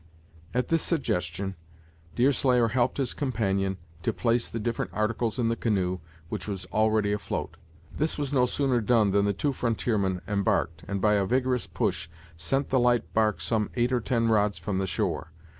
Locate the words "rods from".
14.27-14.79